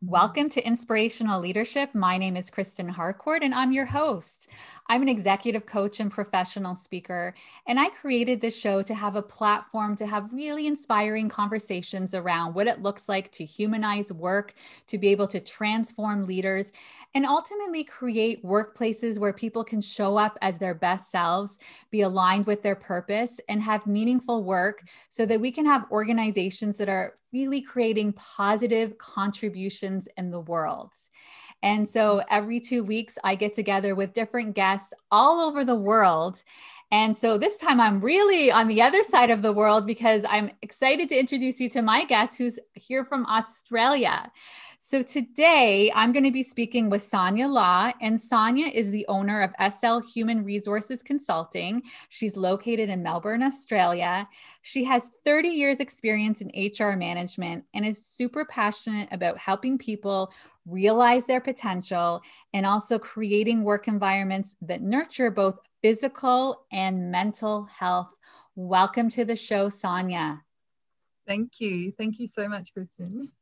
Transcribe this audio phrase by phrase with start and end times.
[0.00, 1.92] Welcome to Inspirational Leadership.
[1.92, 4.46] My name is Kristen Harcourt, and I'm your host.
[4.86, 7.34] I'm an executive coach and professional speaker,
[7.66, 12.54] and I created this show to have a platform to have really inspiring conversations around
[12.54, 14.54] what it looks like to humanize work,
[14.86, 16.70] to be able to transform leaders,
[17.16, 21.58] and ultimately create workplaces where people can show up as their best selves,
[21.90, 26.78] be aligned with their purpose, and have meaningful work so that we can have organizations
[26.78, 30.92] that are really creating positive contributions in the world.
[31.62, 32.24] And so mm.
[32.30, 36.42] every two weeks, I get together with different guests all over the world.
[36.90, 40.50] And so this time I'm really on the other side of the world because I'm
[40.62, 44.30] excited to introduce you to my guest who's here from Australia.
[44.90, 49.42] So today I'm going to be speaking with Sonia Law, and Sonia is the owner
[49.42, 51.82] of SL Human Resources Consulting.
[52.08, 54.26] She's located in Melbourne, Australia.
[54.62, 60.32] She has 30 years experience in HR management and is super passionate about helping people
[60.64, 62.22] realize their potential
[62.54, 68.16] and also creating work environments that nurture both physical and mental health.
[68.56, 70.44] Welcome to the show, Sonia.
[71.26, 71.92] Thank you.
[71.92, 73.32] Thank you so much, Kristen.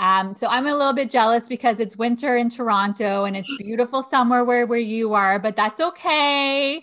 [0.00, 4.02] Um, so I'm a little bit jealous because it's winter in Toronto and it's beautiful
[4.02, 6.82] somewhere where, where you are, but that's okay.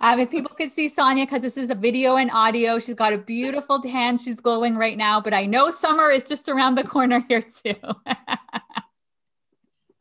[0.00, 3.12] Um, if people could see Sonia, because this is a video and audio, she's got
[3.12, 4.16] a beautiful tan.
[4.16, 7.76] She's glowing right now, but I know summer is just around the corner here too.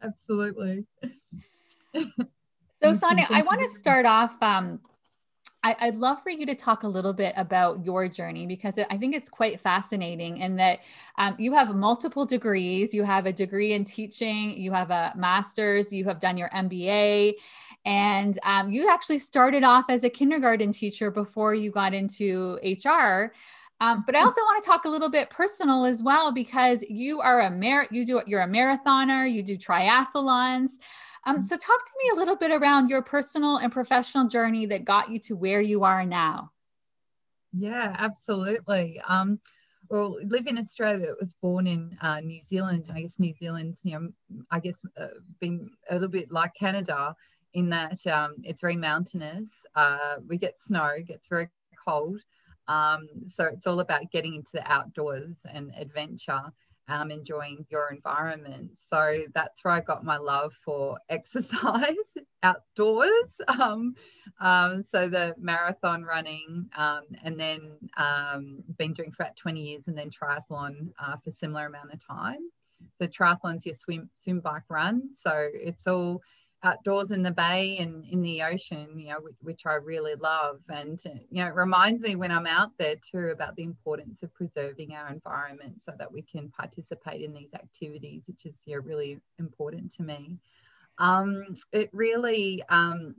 [0.02, 0.86] Absolutely.
[1.94, 4.80] so Sonia, I want to start off um,
[5.64, 8.98] I, would love for you to talk a little bit about your journey because I
[8.98, 10.80] think it's quite fascinating in that
[11.18, 12.94] um, you have multiple degrees.
[12.94, 17.36] You have a degree in teaching, you have a master's, you have done your MBA,
[17.86, 23.32] and um, you actually started off as a kindergarten teacher before you got into HR.
[23.80, 27.20] Um, but I also want to talk a little bit personal as well because you
[27.22, 30.74] are a mar- you do you're a marathoner, you do triathlons.
[31.26, 34.84] Um, so, talk to me a little bit around your personal and professional journey that
[34.84, 36.52] got you to where you are now.
[37.54, 39.00] Yeah, absolutely.
[39.08, 39.40] Um,
[39.90, 41.14] well, live in Australia.
[41.20, 42.90] was born in uh, New Zealand.
[42.94, 44.10] I guess New Zealand's, you know,
[44.50, 45.08] I guess uh,
[45.40, 47.16] been a little bit like Canada
[47.54, 49.50] in that um, it's very mountainous.
[49.76, 51.50] Uh, we get snow, gets very
[51.88, 52.20] cold.
[52.68, 56.42] Um, so it's all about getting into the outdoors and adventure
[56.88, 58.72] um, enjoying your environment.
[58.90, 61.96] So that's where I got my love for exercise
[62.44, 63.32] outdoors.
[63.48, 63.96] Um,
[64.40, 69.84] um, so the marathon running, um, and then um, been doing for about 20 years,
[69.88, 72.50] and then triathlon uh, for similar amount of time.
[73.00, 75.10] So triathlon's your swim, swim, bike, run.
[75.22, 76.22] So it's all
[76.64, 80.62] outdoors in the bay and in the ocean, you know, which, I really love.
[80.70, 84.34] And, you know, it reminds me when I'm out there too about the importance of
[84.34, 88.82] preserving our environment so that we can participate in these activities, which is you know,
[88.82, 90.38] really important to me.
[90.98, 93.16] Um, it really, um,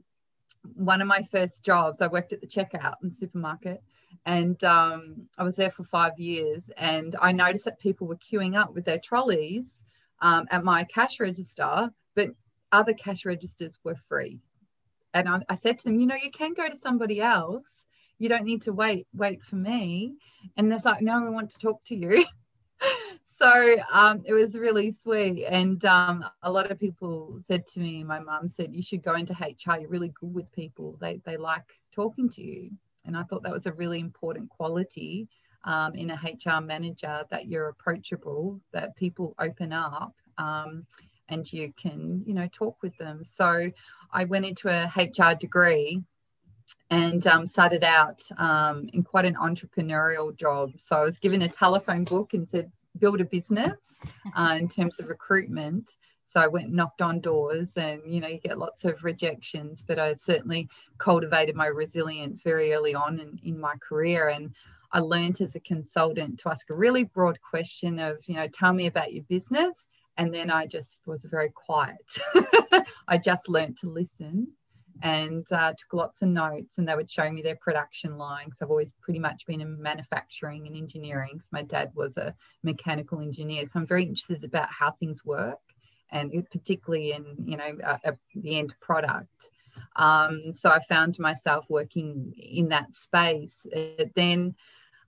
[0.75, 3.83] one of my first jobs, I worked at the checkout in the supermarket
[4.25, 6.63] and um, I was there for five years.
[6.79, 9.83] And I noticed that people were queuing up with their trolleys
[10.21, 12.31] um, at my cash register, but
[12.75, 14.41] other cash registers were free.
[15.15, 17.85] And I, I said to them, you know, you can go to somebody else.
[18.19, 20.15] You don't need to wait, wait for me.
[20.57, 22.25] And they're like, no, we want to talk to you.
[23.39, 25.45] so um, it was really sweet.
[25.45, 29.15] And um, a lot of people said to me, my mum said, you should go
[29.15, 29.79] into HR.
[29.79, 30.97] You're really good with people.
[31.01, 32.71] They, they like talking to you.
[33.05, 35.29] And I thought that was a really important quality
[35.65, 40.15] um, in a HR manager that you're approachable, that people open up.
[40.39, 40.87] Um,
[41.29, 43.23] and you can, you know, talk with them.
[43.25, 43.71] So
[44.13, 46.03] I went into a HR degree
[46.91, 50.73] and um, started out um, in quite an entrepreneurial job.
[50.79, 53.79] So I was given a telephone book and said, build a business
[54.37, 55.97] uh, in terms of recruitment.
[56.27, 59.85] So I went and knocked on doors and, you know, you get lots of rejections,
[59.87, 60.69] but I certainly
[60.99, 64.29] cultivated my resilience very early on in, in my career.
[64.29, 64.53] And
[64.93, 68.73] I learned as a consultant to ask a really broad question of, you know, tell
[68.73, 69.85] me about your business
[70.17, 72.19] and then I just was very quiet.
[73.09, 74.49] I just learned to listen
[75.03, 78.57] and uh, took lots of notes, and they would show me their production lines.
[78.63, 81.41] I've always pretty much been in manufacturing and engineering.
[81.41, 85.59] So my dad was a mechanical engineer, so I'm very interested about how things work,
[86.11, 89.49] and particularly in you know uh, uh, the end product.
[89.97, 93.67] Um, so I found myself working in that space.
[93.75, 94.55] Uh, then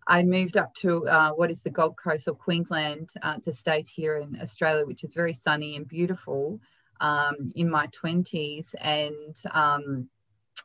[0.07, 3.11] I moved up to uh, what is the Gold Coast or Queensland.
[3.23, 6.61] Uh, it's a state here in Australia, which is very sunny and beautiful
[7.01, 8.75] um, in my 20s.
[8.81, 10.09] And um,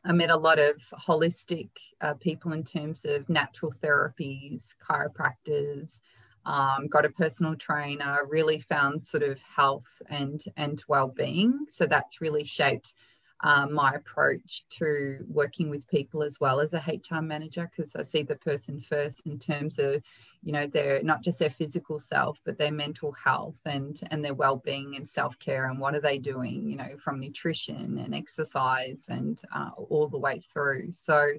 [0.04, 5.98] I met a lot of holistic uh, people in terms of natural therapies, chiropractors,
[6.44, 11.66] um, got a personal trainer, really found sort of health and and well-being.
[11.70, 12.94] So that's really shaped
[13.42, 18.04] um, my approach to working with people as well as a HR manager because I
[18.04, 20.02] see the person first in terms of,
[20.42, 24.34] you know, their not just their physical self, but their mental health and and their
[24.34, 29.42] well-being and self-care and what are they doing, you know, from nutrition and exercise and
[29.54, 30.92] uh, all the way through.
[30.92, 31.32] So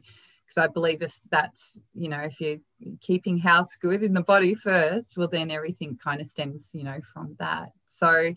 [0.45, 2.59] because I believe if that's, you know, if you're
[2.99, 6.99] keeping house good in the body first, well, then everything kind of stems, you know,
[7.13, 7.71] from that.
[7.87, 8.33] So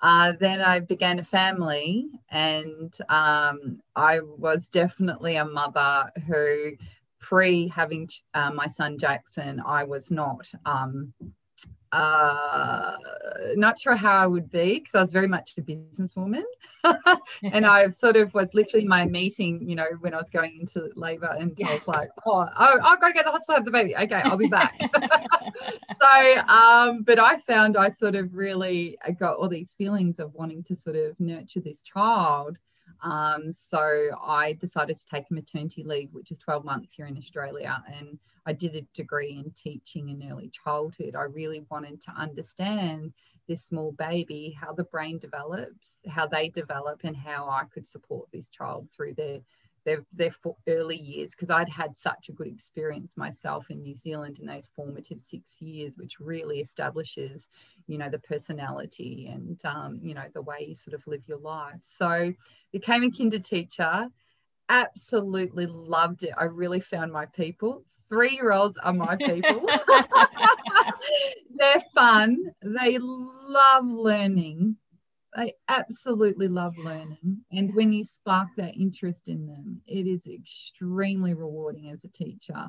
[0.00, 6.72] uh, then I began a family, and um, I was definitely a mother who,
[7.18, 10.50] pre having uh, my son Jackson, I was not.
[10.64, 11.12] Um,
[11.92, 12.96] uh,
[13.54, 16.42] not sure how I would be because I was very much a businesswoman.
[17.42, 20.90] and I sort of was literally my meeting, you know, when I was going into
[20.94, 21.70] labor and yes.
[21.70, 23.96] I was like, oh, oh, I've got to go to the hospital have the baby.
[23.96, 24.78] Okay, I'll be back.
[26.00, 30.64] so, um, but I found I sort of really got all these feelings of wanting
[30.64, 32.58] to sort of nurture this child.
[33.02, 37.16] Um, so I decided to take a maternity leave, which is 12 months here in
[37.16, 37.82] Australia.
[37.92, 41.16] And I did a degree in teaching in early childhood.
[41.16, 43.12] I really wanted to understand
[43.48, 48.28] this small baby, how the brain develops, how they develop, and how I could support
[48.32, 49.40] this child through their
[49.86, 50.32] their, their
[50.68, 54.68] early years because I'd had such a good experience myself in New Zealand in those
[54.74, 57.46] formative six years, which really establishes,
[57.86, 61.38] you know, the personality and, um, you know, the way you sort of live your
[61.38, 61.80] life.
[61.80, 62.32] So
[62.72, 64.08] became a kinder teacher,
[64.68, 66.34] absolutely loved it.
[66.36, 67.84] I really found my people.
[68.08, 69.66] Three year olds are my people.
[71.54, 72.50] They're fun.
[72.60, 74.76] They love learning
[75.36, 77.42] they absolutely love learning.
[77.52, 82.66] And when you spark that interest in them, it is extremely rewarding as a teacher.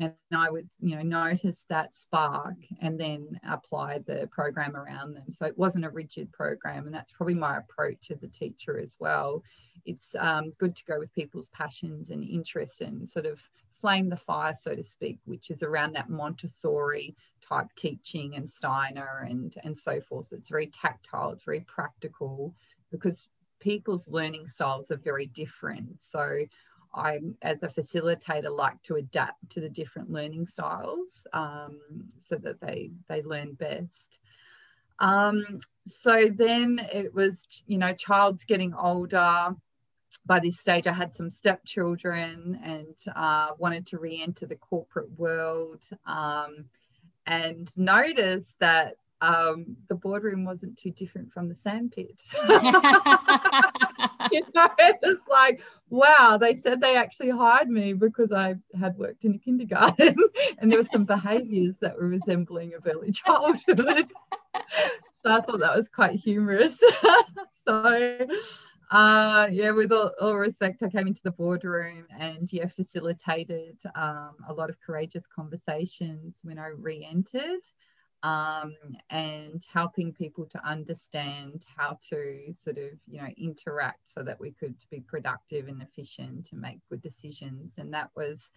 [0.00, 5.30] And I would, you know, notice that spark and then apply the program around them.
[5.30, 6.86] So it wasn't a rigid program.
[6.86, 9.42] And that's probably my approach as a teacher as well.
[9.84, 13.40] It's um, good to go with people's passions and interests and sort of
[13.80, 17.14] flame the fire, so to speak, which is around that Montessori
[17.46, 20.32] type teaching and Steiner and, and so forth.
[20.32, 22.54] It's very tactile, it's very practical
[22.90, 23.28] because
[23.60, 26.02] people's learning styles are very different.
[26.02, 26.40] So
[26.94, 31.78] I, as a facilitator, like to adapt to the different learning styles um,
[32.22, 34.20] so that they they learn best.
[34.98, 35.44] Um,
[35.86, 39.54] so then it was, you know, child's getting older
[40.24, 45.10] by this stage, I had some stepchildren and uh, wanted to re enter the corporate
[45.18, 46.66] world um,
[47.26, 52.20] and noticed that um, the boardroom wasn't too different from the sandpit.
[54.32, 59.24] you know, it's like, wow, they said they actually hired me because I had worked
[59.24, 60.16] in a kindergarten
[60.58, 64.10] and there were some behaviors that were resembling of early childhood.
[65.22, 66.78] so I thought that was quite humorous.
[67.66, 68.18] so
[68.90, 74.36] uh, yeah, with all, all, respect, I came into the boardroom and yeah, facilitated um,
[74.48, 77.62] a lot of courageous conversations when I re-entered,
[78.22, 78.74] um,
[79.10, 84.52] and helping people to understand how to sort of you know interact so that we
[84.52, 87.72] could be productive and efficient and make good decisions.
[87.78, 88.48] And that was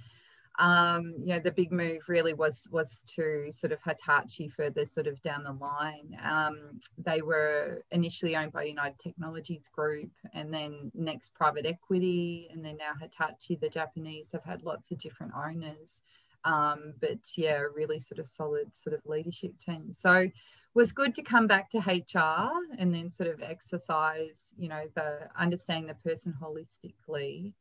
[0.59, 5.07] um, you know, the big move really was was to sort of Hitachi further sort
[5.07, 6.17] of down the line.
[6.21, 12.63] Um, they were initially owned by United Technologies Group, and then next private equity, and
[12.63, 16.01] then now Hitachi, the Japanese, have had lots of different owners.
[16.43, 19.93] Um, but yeah, really sort of solid sort of leadership team.
[19.93, 20.27] So
[20.73, 25.29] was good to come back to HR and then sort of exercise, you know, the
[25.37, 27.53] understanding the person holistically.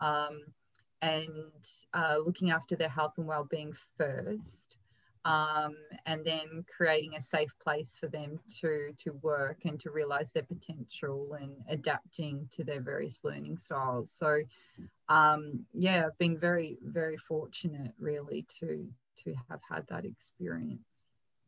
[0.00, 0.40] Um,
[1.02, 1.28] and
[1.94, 4.78] uh, looking after their health and well-being first
[5.24, 5.74] um,
[6.06, 10.44] and then creating a safe place for them to to work and to realize their
[10.44, 14.38] potential and adapting to their various learning styles so
[15.08, 18.88] um, yeah i've been very very fortunate really to
[19.24, 20.80] to have had that experience.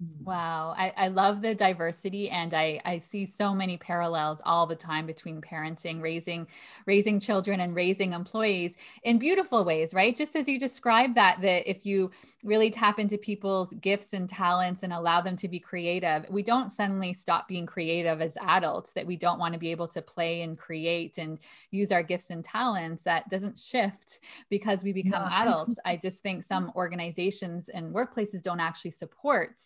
[0.03, 0.25] Mm.
[0.25, 0.75] Wow.
[0.77, 5.07] I, I love the diversity and I, I see so many parallels all the time
[5.07, 6.47] between parenting, raising,
[6.87, 10.15] raising children and raising employees in beautiful ways, right?
[10.15, 12.11] Just as you described that, that if you
[12.45, 16.71] really tap into people's gifts and talents and allow them to be creative, we don't
[16.71, 20.43] suddenly stop being creative as adults, that we don't want to be able to play
[20.43, 21.39] and create and
[21.71, 23.03] use our gifts and talents.
[23.03, 25.37] That doesn't shift because we become no.
[25.37, 25.79] adults.
[25.85, 29.57] I just think some organizations and workplaces don't actually support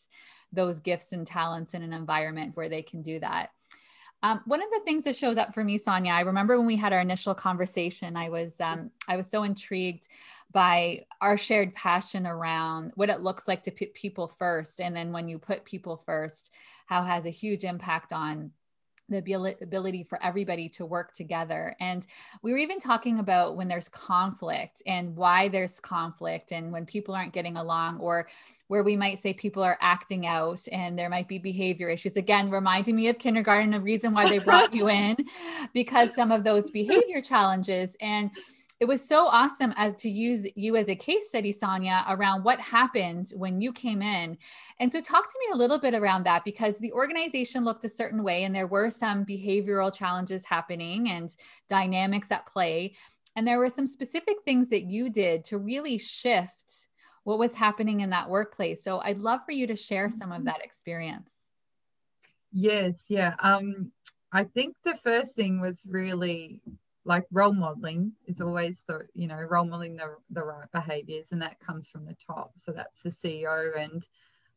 [0.52, 3.50] those gifts and talents in an environment where they can do that.
[4.24, 6.76] Um, one of the things that shows up for me, Sonia, I remember when we
[6.76, 10.06] had our initial conversation, I was um, I was so intrigued
[10.52, 15.12] by our shared passion around what it looks like to put people first, and then
[15.12, 16.50] when you put people first,
[16.86, 18.52] how has a huge impact on
[19.12, 21.76] the ability for everybody to work together.
[21.80, 22.06] And
[22.42, 27.14] we were even talking about when there's conflict and why there's conflict and when people
[27.14, 28.28] aren't getting along or
[28.68, 32.16] where we might say people are acting out and there might be behavior issues.
[32.16, 35.16] Again, reminding me of kindergarten, the reason why they brought you in
[35.74, 37.96] because some of those behavior challenges.
[38.00, 38.30] And
[38.82, 42.58] it was so awesome as to use you as a case study, Sonia, around what
[42.58, 44.36] happened when you came in.
[44.80, 47.88] And so talk to me a little bit around that because the organization looked a
[47.88, 51.32] certain way and there were some behavioral challenges happening and
[51.68, 52.96] dynamics at play.
[53.36, 56.88] And there were some specific things that you did to really shift
[57.22, 58.82] what was happening in that workplace.
[58.82, 60.46] So I'd love for you to share some of mm-hmm.
[60.46, 61.30] that experience.
[62.50, 63.36] Yes, yeah.
[63.38, 63.92] Um,
[64.32, 66.62] I think the first thing was really
[67.04, 71.42] like role modeling is always the you know role modeling the, the right behaviors and
[71.42, 72.52] that comes from the top.
[72.56, 74.06] So that's the ceo and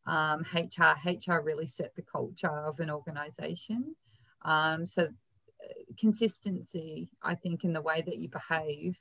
[0.07, 3.95] um, hr hr really set the culture of an organization.
[4.43, 8.97] Um, so uh, consistency i think in the way that you behave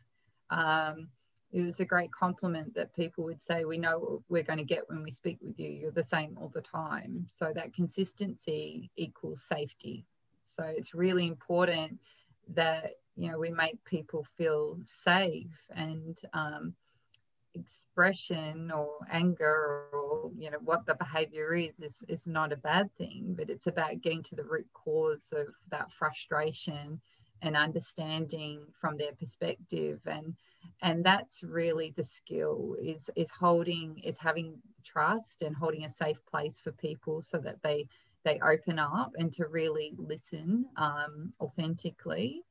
[0.50, 1.08] um,
[1.54, 4.64] it was a great compliment that people would say we know what we're going to
[4.64, 5.68] get when we speak with you.
[5.68, 7.26] You're the same all the time.
[7.28, 10.04] So that consistency equals safety.
[10.44, 12.00] So it's really important
[12.54, 16.74] that you know we make people feel safe and um,
[17.54, 22.88] expression or anger or you know what the behavior is, is is not a bad
[22.98, 27.00] thing but it's about getting to the root cause of that frustration
[27.44, 30.00] and understanding from their perspective.
[30.06, 30.34] And
[30.82, 36.16] and that's really the skill is is holding is having trust and holding a safe
[36.28, 37.86] place for people so that they
[38.24, 42.42] they open up and to really listen um, authentically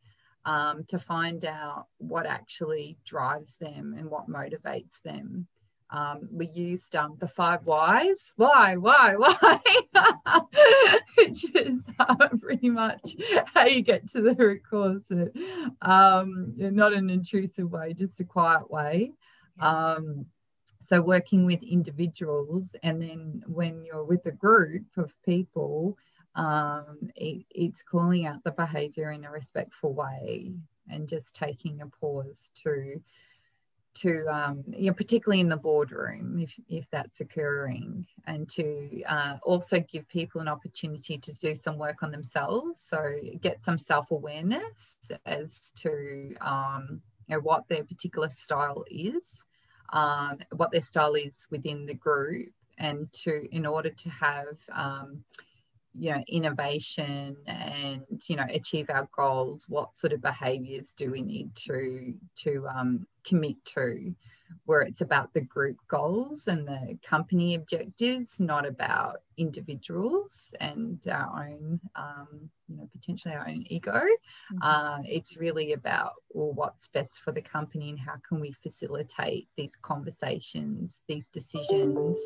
[0.46, 5.48] um, to find out what actually drives them and what motivates them.
[5.90, 8.32] Um, we used um, the five whys.
[8.36, 9.60] Why, why, why?
[11.18, 13.16] Which is uh, pretty much
[13.54, 15.04] how you get to the root cause.
[15.82, 19.14] Um, not an intrusive way, just a quiet way.
[19.60, 20.26] Um,
[20.84, 25.98] so working with individuals, and then when you're with a group of people,
[26.36, 30.54] um, it, it's calling out the behavior in a respectful way
[30.90, 33.02] and just taking a pause to
[33.96, 39.38] to um, you know, particularly in the boardroom if, if that's occurring and to uh,
[39.44, 42.82] also give people an opportunity to do some work on themselves.
[42.84, 44.98] So get some self-awareness
[45.28, 49.44] as to um, you know, what their particular style is
[49.94, 52.50] um, what their style is within the group
[52.80, 55.24] and to in order to have um,
[55.94, 61.22] you know innovation and you know achieve our goals what sort of behaviors do we
[61.22, 64.14] need to to um, commit to
[64.66, 71.48] where it's about the group goals and the company objectives not about individuals and our
[71.50, 74.58] own um, you know potentially our own ego mm-hmm.
[74.62, 79.48] uh, it's really about well, what's best for the company and how can we facilitate
[79.58, 82.18] these conversations these decisions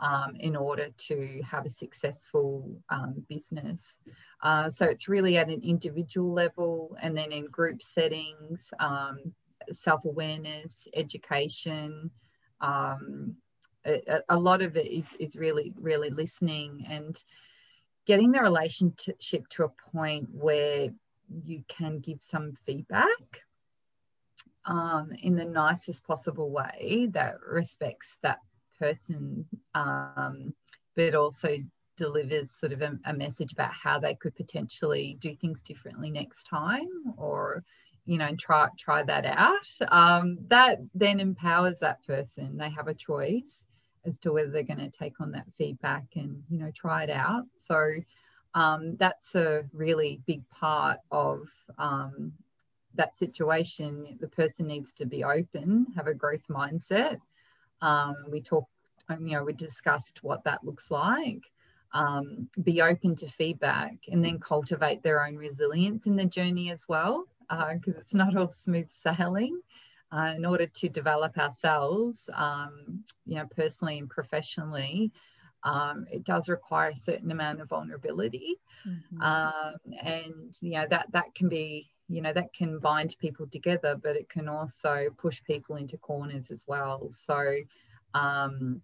[0.00, 3.98] um, in order to have a successful um, business.
[4.42, 9.18] Uh, so it's really at an individual level and then in group settings, um,
[9.72, 12.10] self awareness, education.
[12.60, 13.36] Um,
[13.84, 17.22] a, a, lot of it is, is really, really listening and
[18.06, 20.88] getting the relationship to a point where
[21.44, 23.42] you can give some feedback
[24.64, 28.38] um, in the nicest possible way that respects that
[28.78, 30.54] person, um,
[30.96, 31.58] but also
[31.98, 36.44] delivers sort of a, a, message about how they could potentially do things differently next
[36.44, 37.64] time or
[38.06, 39.92] you know try try that out.
[39.92, 42.56] Um, that then empowers that person.
[42.56, 43.64] They have a choice
[44.06, 47.10] as to whether they're going to take on that feedback and you know try it
[47.10, 47.44] out.
[47.60, 47.90] So
[48.54, 52.32] um, that's a really big part of um,
[52.94, 54.16] that situation.
[54.20, 57.18] The person needs to be open have a growth mindset
[57.80, 58.70] um, we talked,
[59.08, 61.42] um, you know, we discussed what that looks like.
[61.94, 66.84] Um, be open to feedback and then cultivate their own resilience in the journey as
[66.86, 69.60] well, because uh, it's not all smooth sailing.
[70.10, 75.10] Uh, in order to develop ourselves, um, you know, personally and professionally,
[75.64, 78.56] um, it does require a certain amount of vulnerability,
[78.86, 79.20] mm-hmm.
[79.20, 83.94] um, and you know that that can be you know that can bind people together
[84.02, 87.10] but it can also push people into corners as well.
[87.12, 87.54] So
[88.14, 88.80] um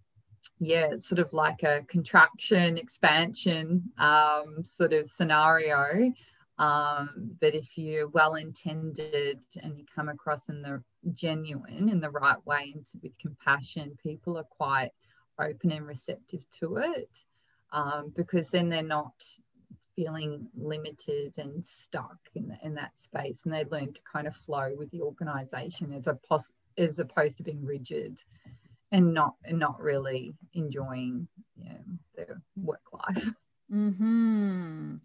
[0.59, 6.12] yeah it's sort of like a contraction expansion um, sort of scenario.
[6.57, 12.11] Um, but if you're well intended and you come across in the genuine in the
[12.11, 14.90] right way and with compassion, people are quite
[15.40, 17.11] open and receptive to it
[17.73, 19.25] um, because then they're not
[19.97, 24.35] feeling limited and stuck in, the, in that space and they learn to kind of
[24.37, 28.23] flow with the organization as, a pos- as opposed to being rigid
[28.93, 31.27] and not and not really enjoying
[31.61, 31.81] you know,
[32.17, 33.29] their work life.
[33.73, 34.97] Mm-hmm.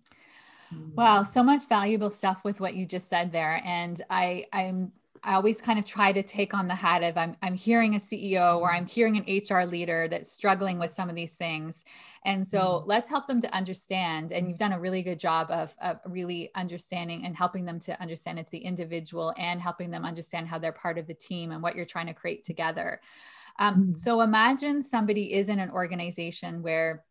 [0.93, 3.62] Wow, so much valuable stuff with what you just said there.
[3.65, 4.91] And I I'm
[5.23, 7.99] I always kind of try to take on the hat of I'm, I'm hearing a
[7.99, 11.83] CEO or I'm hearing an HR leader that's struggling with some of these things.
[12.25, 12.89] And so mm-hmm.
[12.89, 14.31] let's help them to understand.
[14.31, 18.01] And you've done a really good job of, of really understanding and helping them to
[18.01, 21.61] understand it's the individual and helping them understand how they're part of the team and
[21.61, 22.99] what you're trying to create together.
[23.57, 23.95] Um, mm-hmm.
[23.97, 27.03] So imagine somebody is in an organization where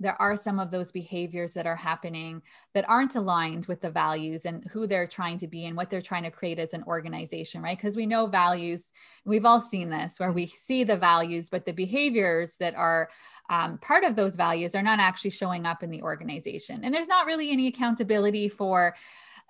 [0.00, 2.42] there are some of those behaviors that are happening
[2.74, 6.00] that aren't aligned with the values and who they're trying to be and what they're
[6.00, 7.76] trying to create as an organization, right?
[7.76, 8.92] Because we know values,
[9.26, 13.10] we've all seen this where we see the values, but the behaviors that are
[13.50, 16.82] um, part of those values are not actually showing up in the organization.
[16.82, 18.94] And there's not really any accountability for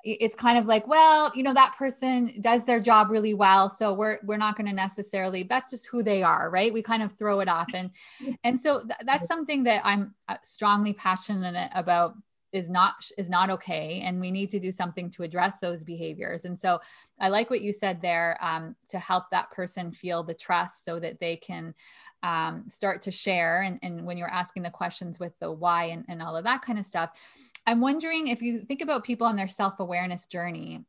[0.05, 3.93] it's kind of like well you know that person does their job really well so
[3.93, 6.73] we're we're not going to necessarily that's just who they are right?
[6.73, 7.69] We kind of throw it off.
[7.75, 7.91] And
[8.45, 12.15] and so th- that's something that i'm uh, strongly passionate about
[12.53, 16.45] is not is not okay and we need to do something to address those behaviors.
[16.45, 16.81] And so
[17.21, 20.99] i like what you said there um, to help that person feel the trust so
[20.99, 21.75] that they can
[22.23, 23.63] um, start to share.
[23.63, 26.63] And, and when you're asking the questions with the why and, and all of that
[26.63, 27.13] kind of stuff
[27.67, 30.85] I'm wondering if you think about people on their self awareness journey,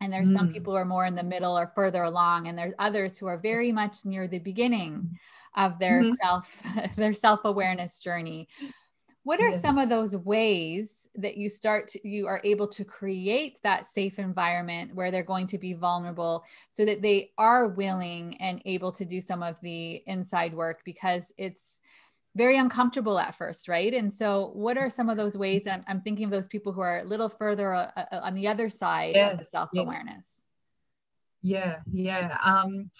[0.00, 0.36] and there's mm.
[0.36, 3.26] some people who are more in the middle or further along, and there's others who
[3.26, 5.18] are very much near the beginning
[5.56, 6.14] of their mm-hmm.
[6.14, 6.62] self
[6.96, 8.48] their self awareness journey.
[9.24, 9.58] What are yeah.
[9.58, 14.18] some of those ways that you start to, you are able to create that safe
[14.18, 19.04] environment where they're going to be vulnerable so that they are willing and able to
[19.04, 21.80] do some of the inside work because it's
[22.38, 23.92] very uncomfortable at first, right?
[23.92, 25.66] And so, what are some of those ways?
[25.66, 28.48] I'm, I'm thinking of those people who are a little further uh, uh on the
[28.48, 30.44] other side yeah, of the self awareness.
[31.42, 32.38] Yeah, yeah.
[32.42, 32.90] Um,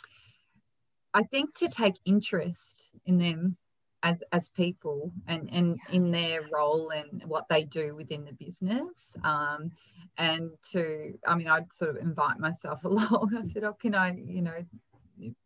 [1.15, 3.57] I think to take interest in them
[4.03, 9.17] as as people and and in their role and what they do within the business
[9.25, 9.73] um
[10.19, 14.15] and to i mean i'd sort of invite myself along i said oh can i
[14.15, 14.65] you know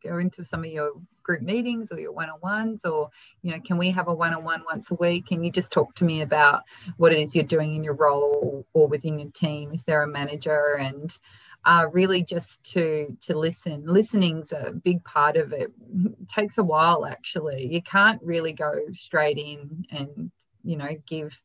[0.05, 3.09] go into some of your group meetings or your one-on-ones or
[3.43, 5.31] you know can we have a one-on-one once a week?
[5.31, 6.63] And you just talk to me about
[6.97, 10.09] what it is you're doing in your role or within your team if they're a
[10.09, 10.77] manager?
[10.79, 11.17] And
[11.65, 13.85] uh, really just to to listen.
[13.87, 15.71] Listening's a big part of it.
[16.05, 16.29] it.
[16.29, 17.67] Takes a while actually.
[17.67, 20.31] You can't really go straight in and
[20.65, 21.41] you know give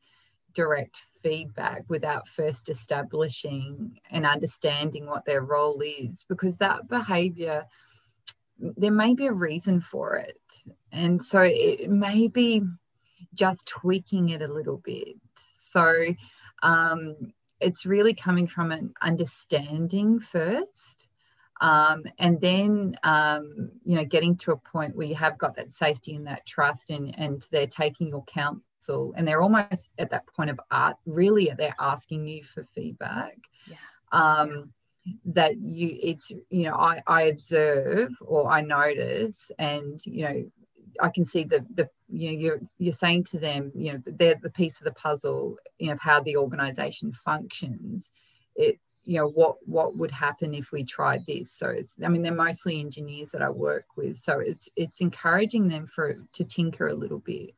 [0.53, 7.63] direct feedback without first establishing and understanding what their role is because that behavior
[8.59, 10.41] there may be a reason for it.
[10.91, 12.63] And so it may be
[13.33, 15.17] just tweaking it a little bit.
[15.55, 16.07] So
[16.63, 17.15] um,
[17.59, 21.09] it's really coming from an understanding first.
[21.59, 25.73] Um, and then um, you know getting to a point where you have got that
[25.73, 30.27] safety and that trust and and they're taking your counsel and they're almost at that
[30.27, 33.77] point of art really they're asking you for feedback yeah.
[34.11, 34.71] Um,
[35.25, 40.51] that you it's you know I, I observe or I notice and you know
[41.01, 44.39] I can see the the you know you're you're saying to them you know they're
[44.41, 48.09] the piece of the puzzle you know of how the organization functions.
[48.55, 51.51] It you know what what would happen if we tried this?
[51.51, 54.17] So it's i mean they're mostly engineers that i work with.
[54.17, 57.51] So it's it's encouraging them for to tinker a little bit.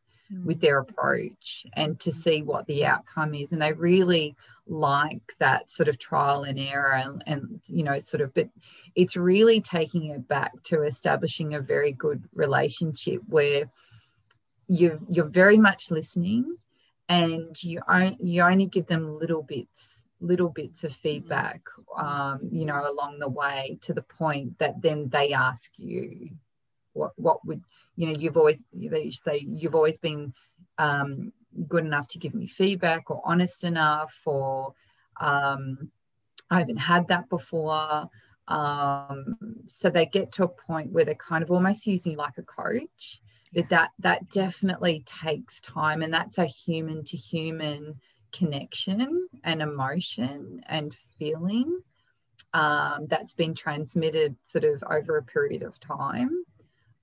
[0.46, 3.52] With their approach and to see what the outcome is.
[3.52, 4.36] And they really
[4.70, 8.48] like that sort of trial and error and, and, you know sort of but
[8.96, 13.66] it's really taking it back to establishing a very good relationship where
[14.68, 16.56] you you're very much listening
[17.08, 21.62] and you only, you only give them little bits little bits of feedback
[21.98, 26.30] um, you know along the way to the point that then they ask you
[27.00, 27.64] what what would
[27.96, 30.34] you know you've always they say you've always been
[30.78, 31.32] um,
[31.68, 34.74] good enough to give me feedback or honest enough or
[35.20, 35.92] um,
[36.50, 38.10] I haven't had that before.
[38.48, 39.36] Um,
[39.68, 42.44] so they get to a point where they're kind of almost using you like a
[42.44, 43.22] coach.
[43.54, 48.00] But that that definitely takes time, and that's a human to human
[48.32, 51.80] connection and emotion and feeling
[52.54, 56.44] um, that's been transmitted sort of over a period of time.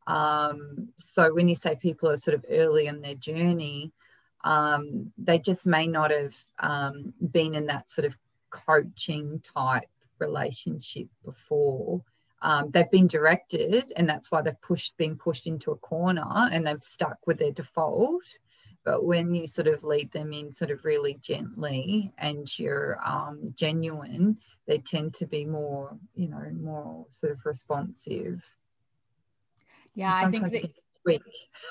[0.07, 3.92] Um, so when you say people are sort of early in their journey,
[4.45, 8.16] um, they just may not have um, been in that sort of
[8.51, 9.88] coaching type
[10.19, 12.03] relationship before.
[12.42, 16.66] Um, they've been directed and that's why they've pushed been pushed into a corner and
[16.66, 18.23] they've stuck with their default.
[18.85, 23.53] But when you sort of lead them in sort of really gently and you're um,
[23.57, 28.42] genuine they tend to be more you know more sort of responsive
[29.96, 30.62] yeah i think that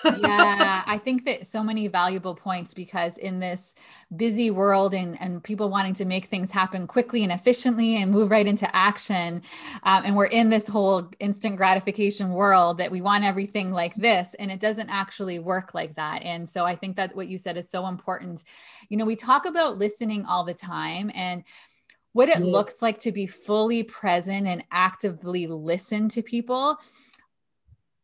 [0.06, 3.76] yeah, I think that so many valuable points because in this
[4.16, 8.32] busy world and, and people wanting to make things happen quickly and efficiently and move
[8.32, 9.42] right into action,
[9.84, 14.36] um, and we're in this whole instant gratification world that we want everything like this,
[14.40, 16.24] and it doesn't actually work like that.
[16.24, 18.44] And so I think that what you said is so important.
[18.90, 21.44] You know, we talk about listening all the time and
[22.14, 26.80] what it looks like to be fully present and actively listen to people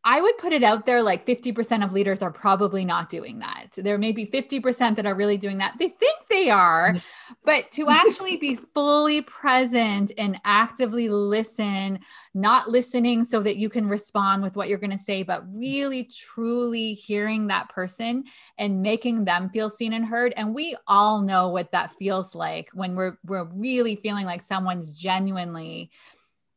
[0.03, 3.67] I would put it out there like 50% of leaders are probably not doing that.
[3.73, 5.75] So there may be 50% that are really doing that.
[5.77, 7.33] They think they are, mm-hmm.
[7.45, 11.99] but to actually be fully present and actively listen,
[12.33, 16.05] not listening so that you can respond with what you're going to say, but really
[16.05, 18.23] truly hearing that person
[18.57, 20.33] and making them feel seen and heard.
[20.35, 24.93] And we all know what that feels like when we're we're really feeling like someone's
[24.93, 25.91] genuinely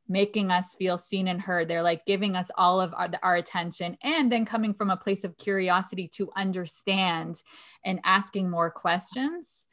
[0.08, 1.68] making us feel seen and heard.
[1.68, 5.24] They're like giving us all of our, our, attention and then coming from a place
[5.24, 7.42] of curiosity to understand
[7.84, 9.66] and asking more questions.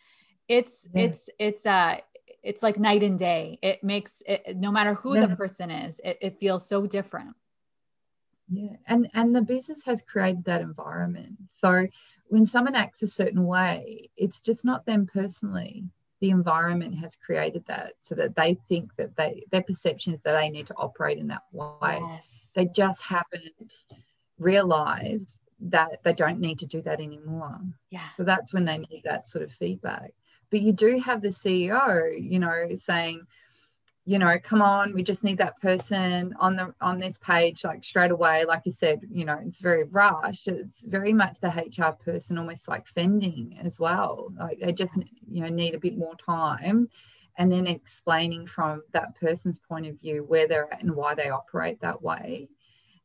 [0.48, 1.04] It's, yeah.
[1.04, 1.98] it's, it's, uh,
[2.44, 3.60] it's like night and day.
[3.62, 5.26] It makes it, no matter who yeah.
[5.26, 7.36] the person is, it, it feels so different.
[8.54, 11.38] Yeah, and and the business has created that environment.
[11.56, 11.88] So
[12.28, 15.86] when someone acts a certain way, it's just not them personally
[16.22, 20.34] the environment has created that so that they think that they their perception is that
[20.34, 22.00] they need to operate in that way.
[22.00, 22.28] Yes.
[22.56, 23.86] they just haven't
[24.38, 27.60] realized that they don't need to do that anymore.
[27.90, 28.08] Yeah.
[28.18, 30.12] So that's when they need that sort of feedback.
[30.52, 33.26] But you do have the ceo you know saying
[34.06, 37.84] you know come on we just need that person on the on this page like
[37.84, 38.46] straight away.
[38.46, 40.48] Like you said you know it's very rushed.
[40.48, 44.34] It's very much the hr person almost like fending as well.
[44.40, 44.96] Like they just
[45.30, 46.90] you know need a bit more time.
[47.38, 51.30] And then explaining from that person's point of view where they're at and why they
[51.30, 52.50] operate that way.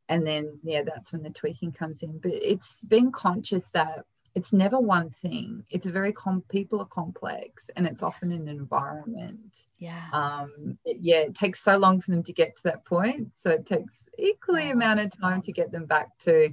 [0.09, 2.19] And then yeah that's when the tweaking comes in.
[2.19, 5.64] But it's being conscious that it's never one thing.
[5.70, 9.64] It's a very com people are complex and it's often an environment.
[9.79, 10.05] Yeah.
[10.12, 13.33] Um it, yeah it takes so long for them to get to that point.
[13.38, 16.51] So it takes equally amount of time to get them back to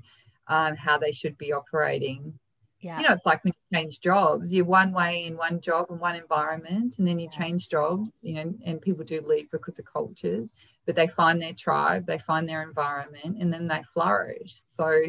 [0.48, 2.34] um, how they should be operating.
[2.80, 3.00] Yeah.
[3.00, 6.02] you know it's like when you change jobs you're one way in one job and
[6.02, 7.36] one environment and then you yes.
[7.38, 10.50] change jobs you know and people do leave because of cultures
[10.86, 14.62] but they find their tribe they find their environment and then they flourish.
[14.78, 15.02] So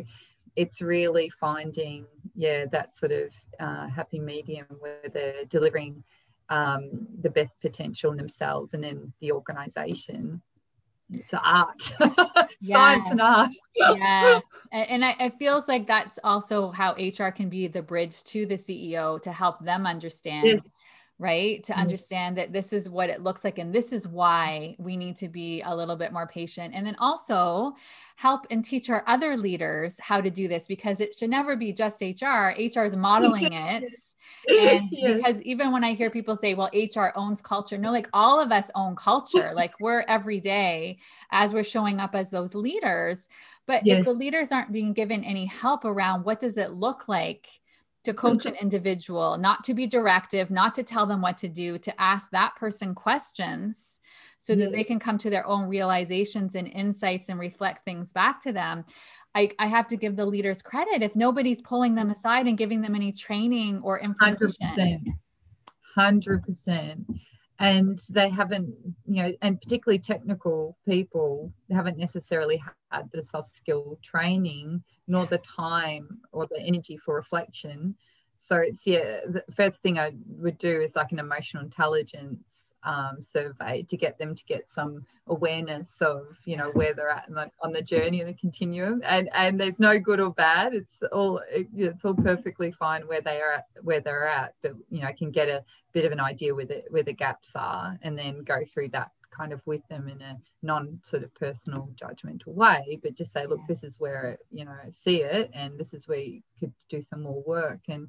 [0.57, 6.03] it's really finding yeah that sort of uh, happy medium where they're delivering
[6.51, 10.43] um, the best potential in themselves and in the organization.
[11.11, 11.93] It's art.
[12.63, 13.51] Science and art.
[13.77, 14.41] Yeah
[14.73, 18.55] and I, it feels like that's also how hr can be the bridge to the
[18.55, 20.61] ceo to help them understand yes
[21.25, 21.65] right?
[21.65, 21.81] To mm-hmm.
[21.81, 25.29] understand that this is what it looks like and this is why we need to
[25.29, 26.75] be a little bit more patient.
[26.75, 27.73] And then also
[28.17, 31.73] help and teach our other leaders how to do this because it should never be
[31.73, 32.53] just HR.
[32.59, 33.85] HR is modeling it.
[34.51, 35.17] And yes.
[35.17, 38.53] because even when I hear people say, well, HR owns culture, no, like all of
[38.53, 39.53] us own culture.
[39.57, 40.99] like we're every day
[41.31, 43.31] as we're showing up as those leaders.
[43.67, 44.01] But yes.
[44.01, 47.49] if the leaders aren't being given any help around what does it look like
[48.05, 51.79] to coach an individual, not to be directive, not to tell them what to do,
[51.79, 53.99] to ask that person questions
[54.39, 58.43] so that they can come to their own realizations and insights and reflect things back
[58.43, 58.85] to them.
[59.35, 62.83] I, I have to give the leaders credit if nobody's pulling them aside and giving
[62.83, 64.51] them any training or information.
[64.77, 65.05] 100%.
[65.97, 67.05] 100%
[67.65, 68.75] and they haven't
[69.07, 75.39] you know and particularly technical people haven't necessarily had the soft skill training nor the
[75.39, 77.97] time or the energy for reflection.
[78.37, 82.43] So it's yeah the first thing i would do is like an emotional intelligence
[82.85, 87.25] um, survey to get them to get some awareness of you know where they're at
[87.29, 89.03] the, on the journey and the continuum.
[89.05, 90.75] And and there's no good or bad.
[90.75, 95.03] It's all it's all perfectly fine where they are at where they're at but you
[95.03, 98.19] know can get a bit of an idea where the where the gaps are and
[98.19, 102.55] then go through that kind of with them in a non sort of personal judgmental
[102.55, 106.07] way but just say look this is where you know see it and this is
[106.07, 107.81] where you could do some more work.
[107.89, 108.09] And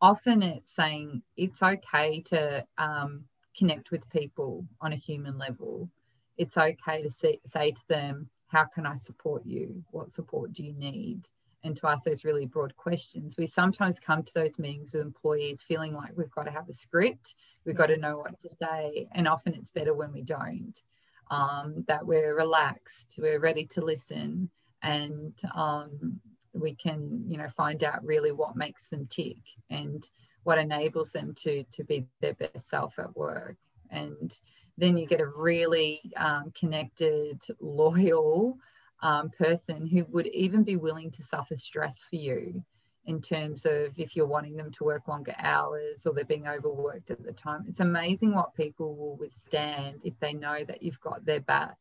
[0.00, 3.24] often it's saying it's okay to um,
[3.56, 5.90] connect with people on a human level.
[6.36, 9.82] It's okay to say, say to them, How can I support you?
[9.90, 11.28] What support do you need?
[11.66, 13.36] and to ask those really broad questions.
[13.36, 16.72] We sometimes come to those meetings with employees feeling like we've got to have a
[16.72, 20.80] script, we've got to know what to say, and often it's better when we don't.
[21.28, 24.48] Um, that we're relaxed, we're ready to listen,
[24.82, 26.20] and um,
[26.52, 29.38] we can, you know, find out really what makes them tick
[29.68, 30.08] and
[30.46, 33.56] what enables them to to be their best self at work.
[33.90, 34.38] And
[34.78, 38.56] then you get a really um, connected, loyal
[39.02, 42.62] um, person who would even be willing to suffer stress for you
[43.06, 47.10] in terms of if you're wanting them to work longer hours or they're being overworked
[47.10, 47.64] at the time.
[47.68, 51.76] It's amazing what people will withstand if they know that you've got their back.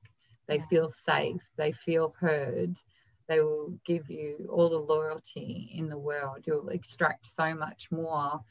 [0.47, 0.67] They yes.
[0.71, 2.79] feel safe, they feel heard,
[3.27, 6.43] they will give you all the loyalty in the world.
[6.45, 8.41] You'll extract so much more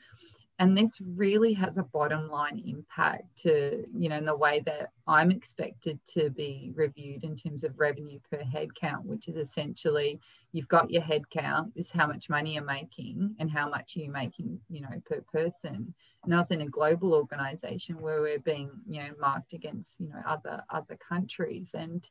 [0.58, 4.90] and this really has a bottom line impact to you know in the way that
[5.06, 10.20] i'm expected to be reviewed in terms of revenue per head count which is essentially
[10.54, 14.04] you've got your head count is how much money you're making and how much you're
[14.04, 15.92] you making you know per person.
[16.22, 20.08] And i was in a global organization where we're being you know marked against you
[20.10, 21.70] know other other countries.
[21.74, 22.08] And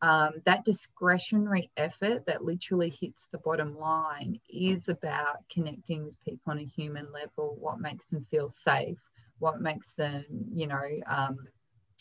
[0.00, 6.52] um, that discretionary effort that literally hits the bottom line is about connecting with people
[6.52, 8.98] on a human level what makes them feel safe
[9.40, 11.36] what makes them you know um,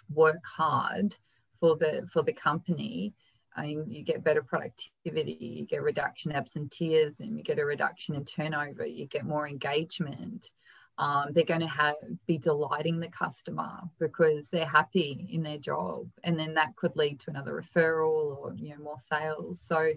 [0.10, 1.16] work hard
[1.60, 3.14] for the for the company
[3.56, 8.86] and you get better productivity, you get reduction absenteeism, you get a reduction in turnover,
[8.86, 10.54] you get more engagement.
[10.98, 11.96] Um, they're going to have
[12.28, 17.20] be delighting the customer because they're happy in their job, and then that could lead
[17.22, 19.60] to another referral or you know more sales.
[19.62, 19.92] So,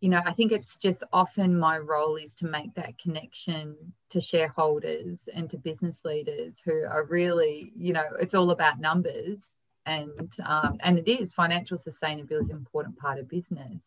[0.00, 3.76] you know, I think it's just often my role is to make that connection
[4.10, 9.40] to shareholders and to business leaders who are really, you know, it's all about numbers
[9.86, 13.80] and um, and it is financial sustainability is an important part of business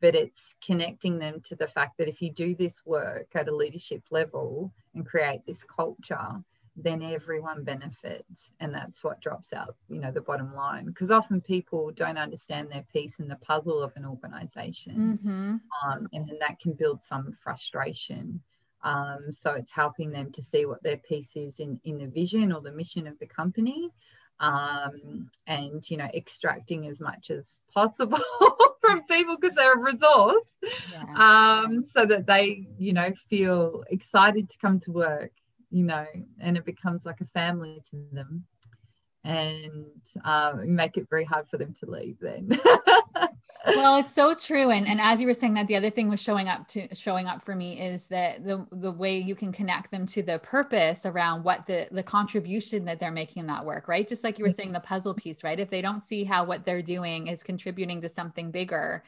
[0.00, 3.54] but it's connecting them to the fact that if you do this work at a
[3.54, 6.42] leadership level and create this culture
[6.76, 10.86] then everyone benefits and that's what drops out you know the bottom line.
[10.86, 15.88] Because often people don't understand their piece in the puzzle of an organization mm-hmm.
[15.88, 18.40] um, and then that can build some frustration.
[18.82, 22.52] Um, so it's helping them to see what their piece is in, in the vision
[22.52, 23.90] or the mission of the company
[24.40, 28.18] um, and you know extracting as much as possible
[28.80, 30.44] from people because they're a resource.
[30.90, 31.62] Yeah.
[31.64, 35.32] um, so that they you know feel excited to come to work
[35.74, 36.06] you know
[36.40, 38.44] and it becomes like a family to them.
[39.26, 39.86] And
[40.22, 42.60] um, make it very hard for them to leave then.
[43.66, 44.70] Well it's so true.
[44.70, 47.26] And, and as you were saying that the other thing was showing up to showing
[47.26, 51.06] up for me is that the the way you can connect them to the purpose
[51.06, 54.06] around what the the contribution that they're making in that work right?
[54.06, 55.58] Just like you were saying the puzzle piece right?
[55.58, 59.02] If they don't see how what they're doing is contributing to something bigger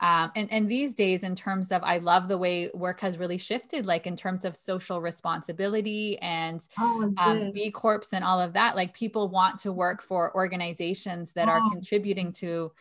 [0.00, 3.36] um, and, and these days, in terms of, I love the way work has really
[3.36, 8.54] shifted, like in terms of social responsibility and oh, um, B Corps and all of
[8.54, 8.76] that.
[8.76, 11.52] Like people want to work for organizations that oh.
[11.52, 12.72] are contributing to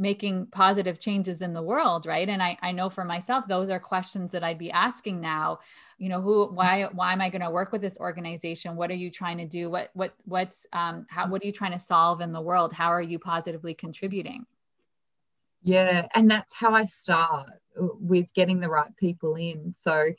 [0.00, 2.28] making positive changes in the world right?
[2.28, 5.58] And I, I know for myself those are questions that i'd be asking now.
[5.98, 8.76] You know who why why am i going to work with this organization?
[8.76, 9.68] What are you trying to do?
[9.68, 12.72] What what what's um how what are you trying to solve in the world?
[12.72, 14.46] How are you positively contributing
[15.62, 19.74] yeah, and that's how I start with getting the right people in.
[19.82, 20.10] So,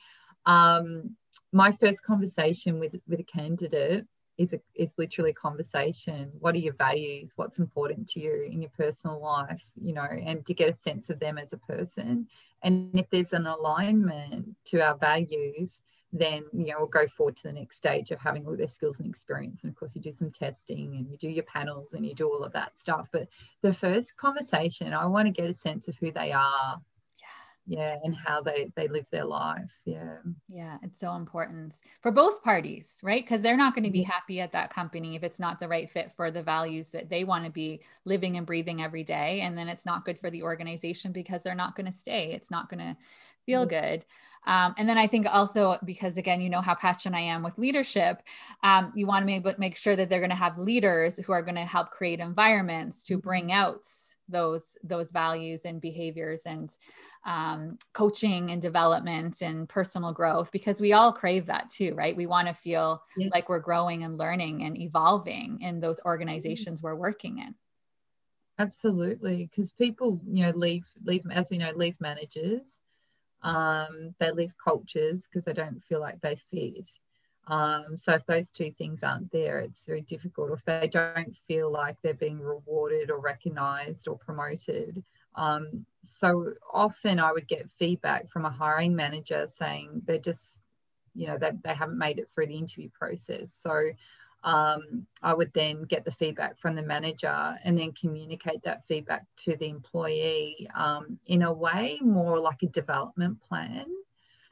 [0.45, 1.15] um,
[1.51, 4.05] my first conversation with with a candidate
[4.37, 6.31] is a, is literally conversation.
[6.39, 7.33] What are your values?
[7.35, 9.61] What's important to you in your personal life?
[9.75, 12.27] You know, and to get a sense of them as a person.
[12.63, 15.79] And if there's an alignment to our values,
[16.11, 18.99] then you know we'll go forward to the next stage of having all their skills
[18.99, 19.61] and experience.
[19.63, 22.27] And of course you do some testing and you do your panels and you do
[22.27, 23.07] all of that stuff.
[23.11, 23.27] But
[23.61, 26.81] the first conversation i want to get a sense of who they are.
[27.67, 27.77] Yeah.
[27.77, 27.97] Yeah.
[28.03, 29.71] and how they they live their life.
[29.85, 30.17] Yeah.
[30.47, 33.23] Yeah it's so important for both parties right?
[33.23, 35.89] Because they're not going to be happy at that company if it's not the right
[35.91, 39.41] fit for the values that they want to be living and breathing every day.
[39.41, 42.31] And then it's not good for the organization because they're not going to stay.
[42.33, 42.97] It's not going to
[43.49, 43.85] feel mm-hmm.
[43.85, 44.05] good
[44.45, 47.57] um, and then I think also because again, you know how passionate I am with
[47.57, 48.23] leadership,
[48.63, 51.41] um, you want to make, make sure that they're going to have leaders who are
[51.41, 53.59] going to help create environments to bring mm-hmm.
[53.59, 53.85] out
[54.27, 56.69] those those values and behaviors and
[57.25, 62.27] um, coaching and development and personal growth because we all crave that too right we
[62.27, 63.27] want to feel yeah.
[63.33, 66.09] like we're growing and learning and evolving in those mm-hmm.
[66.09, 67.55] organizations we're working in
[68.59, 72.78] absolutely because people you know leave leave as we know leave managers
[73.41, 76.89] um, they leave cultures because they don't feel like they fit.
[77.47, 80.51] Um, so if those two things aren't there, it's very difficult.
[80.51, 85.03] If they don't feel like they're being rewarded or recognised or promoted,
[85.35, 90.45] Um, so often I would get feedback from a hiring manager saying they're just,
[91.13, 93.57] you know, they, they haven't made it through the interview process.
[93.65, 93.73] So
[94.43, 99.25] um, I would then get the feedback from the manager and then communicate that feedback
[99.45, 103.85] to the employee um, in a way more like a development plan.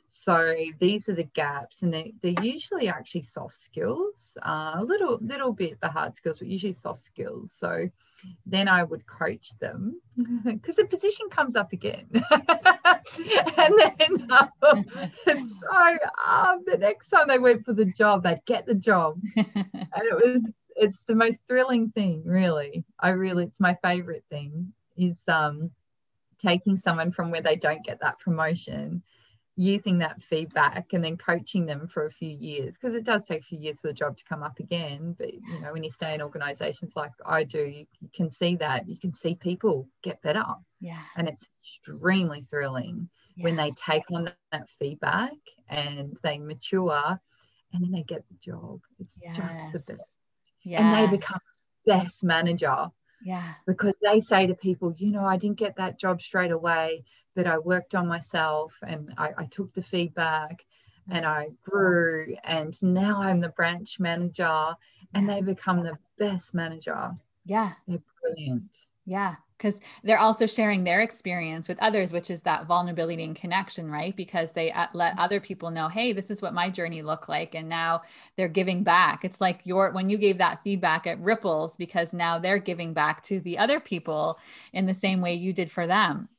[0.07, 5.19] So these are the gaps, and they're, they're usually actually soft skills, uh, a little
[5.21, 7.53] little bit the hard skills, but usually soft skills.
[7.55, 7.89] So
[8.45, 10.01] then I would coach them
[10.43, 12.07] because the position comes up again.
[12.11, 14.85] and then um,
[15.27, 19.19] and so um, the next time they went for the job, they'd get the job.
[19.35, 19.45] and
[19.95, 20.41] it was
[20.75, 22.85] it's the most thrilling thing, really.
[22.99, 25.71] I really it's my favorite thing is um
[26.39, 29.03] taking someone from where they don't get that promotion
[29.59, 33.41] using that feedback and then coaching them for a few years because it does take
[33.41, 35.89] a few years for the job to come up again but you know when you
[35.89, 39.87] stay in organizations like i do you, you can see that you can see people
[40.03, 40.45] get better
[40.79, 43.43] yeah and it's extremely thrilling yeah.
[43.43, 45.33] when they take on that, feedback
[45.69, 47.19] and they mature
[47.73, 49.35] and then they get the job it's yes.
[49.35, 50.09] just the best
[50.63, 50.81] yeah.
[50.81, 51.39] and they become
[51.83, 52.89] best manager
[53.23, 53.53] yeah.
[53.65, 57.03] Because they say to people, you know, I didn't get that job straight away,
[57.35, 60.65] but I worked on myself and I, I took the feedback
[61.09, 61.55] and I mm.
[61.63, 64.75] grew and now I'm the branch manager
[65.13, 67.11] and they become the best manager.
[67.45, 67.73] Yeah.
[67.87, 68.63] They're brilliant.
[69.05, 73.89] Yeah because they're also sharing their experience with others which is that vulnerability and connection
[73.89, 74.15] right?
[74.15, 77.55] Because they uh, let other people know hey this is what my journey looked like
[77.55, 78.01] and now
[78.35, 79.25] they're giving back.
[79.25, 83.23] It's like your when you gave that feedback it ripples because now they're giving back
[83.23, 84.39] to the other people
[84.73, 86.29] in the same way you did for them.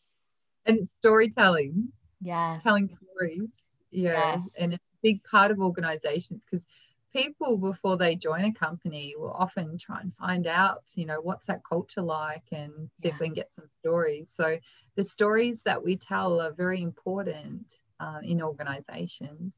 [0.66, 1.88] And it's storytelling.
[2.20, 2.62] Yes.
[2.62, 3.48] Telling stories.
[3.90, 4.34] Yeah.
[4.34, 4.50] Yes.
[4.58, 6.66] and it's a big part of organizations because
[7.12, 11.46] people before they join a company will often try and find out you know what's
[11.46, 13.14] that culture like and see yeah.
[13.14, 14.58] if we can get some stories so
[14.96, 17.64] the stories that we tell are very important
[18.00, 19.54] uh, in organizations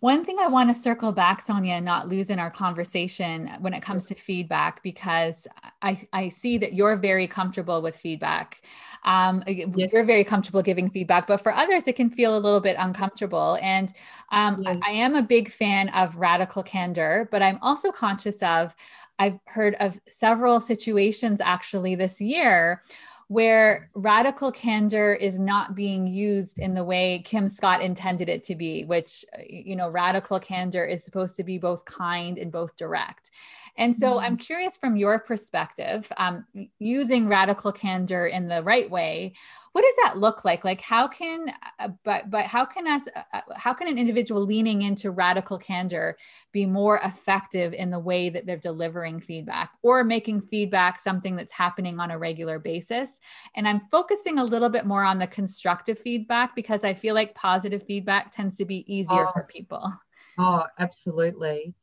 [0.00, 3.72] one thing I want to circle back, Sonia, and not lose in our conversation when
[3.72, 5.48] it comes to feedback, because
[5.80, 8.62] I, I see that you're very comfortable with feedback.
[9.04, 9.68] Um, yes.
[9.92, 13.58] You're very comfortable giving feedback, but for others, it can feel a little bit uncomfortable.
[13.62, 13.92] And
[14.30, 14.78] um, yes.
[14.82, 18.74] I, I am a big fan of radical candor, but I'm also conscious of,
[19.18, 22.82] I've heard of several situations actually this year
[23.28, 28.54] where radical candor is not being used in the way Kim Scott intended it to
[28.54, 33.30] be, which, you know, radical candor is supposed to be both kind and both direct.
[33.76, 34.24] And so mm-hmm.
[34.24, 36.44] I'm curious from your perspective, um,
[36.78, 39.34] using radical candor in the right way,
[39.72, 40.64] what does that look like?
[40.64, 44.42] Like how can, uh, but, but how can us, uh, uh, how can an individual
[44.42, 46.16] leaning into radical candor
[46.52, 51.52] be more effective in the way that they're delivering feedback or making feedback something that's
[51.52, 53.18] happening on a regular basis?
[53.56, 57.34] And I'm focusing a little bit more on the constructive feedback because I feel like
[57.34, 59.32] positive feedback tends to be easier oh.
[59.32, 59.92] for people.
[60.38, 61.74] Oh, absolutely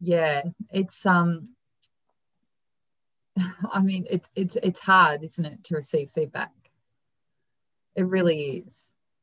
[0.00, 1.50] yeah it's um
[3.72, 6.50] i mean it's it's it's hard isn't it to receive feedback?
[7.94, 8.74] It really is.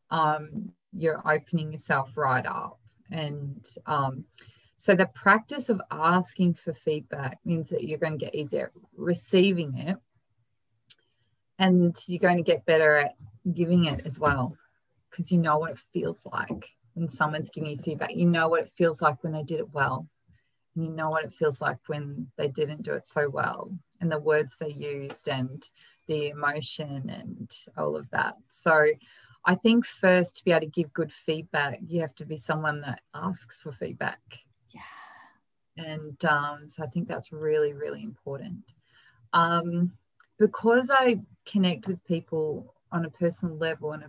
[0.10, 2.80] Um you're opening yourself right up
[3.12, 4.26] and um
[4.78, 8.82] so the practice of asking for feedback means that you're going to get easier at
[8.96, 9.98] receiving it
[11.58, 13.16] and you're going to get better at
[13.52, 14.56] giving it as well
[15.10, 18.16] because you know what it feels like when someone's giving you feedback.
[18.16, 20.08] You know what it feels like when they did it well
[20.78, 24.20] you know what it feels like when they didn't do it so well and the
[24.20, 25.70] words they used and
[26.08, 28.36] the emotion and all of that.
[28.50, 28.86] So
[29.46, 32.82] i think first to be able to give good feedback you have to be someone
[32.82, 34.20] that asks for feedback.
[34.72, 35.84] Yeah.
[35.86, 38.74] And um, so i think that's really really important.
[39.34, 39.94] Um,
[40.38, 44.04] because i connect with people on a personal level and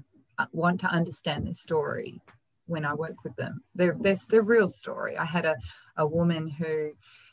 [0.52, 2.20] want to understand their story
[2.68, 3.62] when I work with them.
[3.74, 5.16] They're, they're the real story.
[5.16, 5.56] I had a,
[5.96, 6.92] a woman who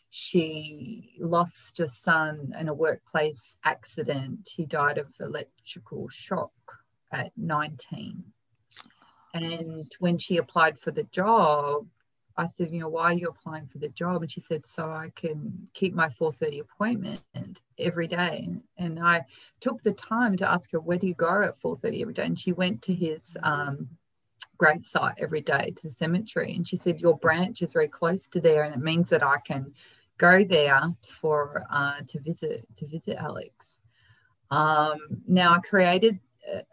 [0.10, 4.50] she lost a son in a workplace accident.
[4.56, 6.52] He died of electrical shock
[7.12, 8.24] at 19.
[9.34, 11.88] And when she applied for the job,
[12.38, 14.22] I said, you know, why are you applying for the job?
[14.22, 18.50] And she said, so I can keep my 4:30 appointment every day.
[18.78, 19.26] And I
[19.62, 22.26] took the time to ask her, where do you go at 4:30 every day?
[22.26, 23.90] And she went to his um,
[24.58, 26.54] gravesite every day to the cemetery.
[26.56, 29.38] And she said, Your branch is very close to there, and it means that I
[29.46, 29.74] can
[30.18, 30.82] go there
[31.20, 33.52] for uh, to visit to visit Alex.
[34.52, 36.20] Um, now I created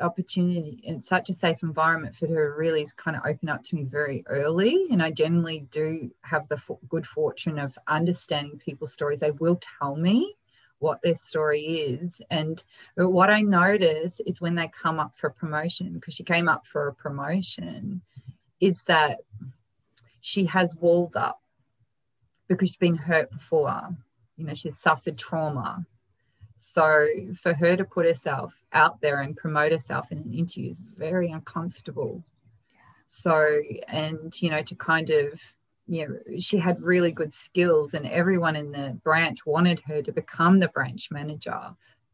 [0.01, 3.75] opportunity in such a safe environment for her to really kind of open up to
[3.75, 9.21] me very early and i generally do have the good fortune of understanding people's stories
[9.21, 10.37] they will tell me
[10.83, 12.21] what their story is.
[12.29, 12.63] And
[12.97, 16.89] what I notice is when they come up for promotion, because she came up for
[16.89, 18.03] a promotion,
[18.61, 19.21] is that
[20.21, 21.41] she has walls up
[22.49, 23.97] because she's been hurt before.
[24.37, 25.87] You know, she's suffered trauma.
[26.59, 27.07] So
[27.37, 31.31] for her to put herself out there and promote herself in an interview is very
[31.31, 32.23] uncomfortable.
[33.07, 35.41] So, and, you know, to kind of
[35.87, 40.13] you know, she had really good skills, and everyone in the branch wanted her to
[40.13, 41.61] become the branch manager.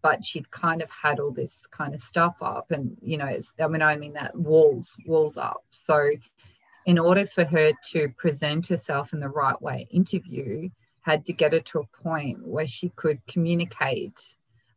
[0.00, 3.68] But she'd kind of had all this kind of stuff up, and you know, I
[3.68, 5.64] mean, I mean that walls, walls up.
[5.70, 6.10] So,
[6.86, 10.70] in order for her to present herself in the right way, interview
[11.02, 14.36] had to get her to a point where she could communicate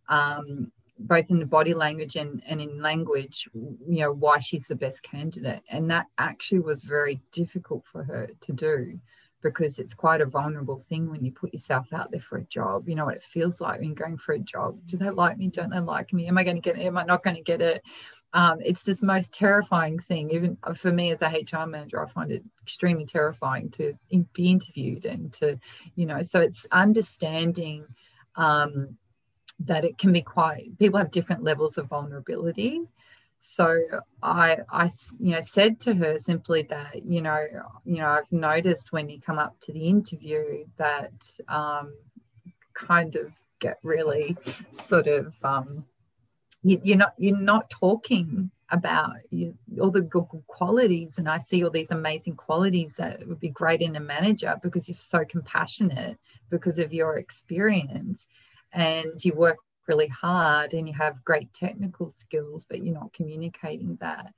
[0.10, 0.72] um,
[1.08, 5.04] both in the body language and, and in language, you know, why she's the best
[5.04, 5.62] candidate.
[5.70, 9.00] And that actually was very difficult for her to do
[9.42, 12.88] because it's quite a vulnerable thing when you put yourself out there for a job.
[12.88, 14.80] You know what it feels like when going for a job.
[14.86, 15.48] Do they like me?
[15.48, 16.28] Don't they like me?
[16.28, 16.86] Am I going to get it?
[16.86, 17.82] Am I not going to get it?
[18.34, 20.32] Um, it's this most terrifying thing.
[20.32, 23.94] Even for me as a HR manager, I find it extremely terrifying to
[24.34, 25.60] be interviewed and to,
[25.96, 27.86] you know, so it's understanding
[28.36, 28.98] um,
[29.66, 32.82] that it can be quite people have different levels of vulnerability.
[33.40, 33.80] So
[34.22, 34.90] i i
[35.20, 37.44] you know said to her simply that you know
[37.86, 41.12] you know i've noticed when you come up to the interview that
[41.48, 41.94] um,
[42.74, 44.38] kind of get really
[44.88, 45.86] sort of um,
[46.64, 51.14] you, you're not you're not talking about you, all the good, good qualities.
[51.18, 54.88] And i see all these amazing qualities that would be great in a manager because
[54.88, 56.18] you're so compassionate
[56.50, 58.26] because of your experience
[58.74, 59.58] and you work
[59.88, 64.34] really hard and you have great technical skills, but you're not communicating that.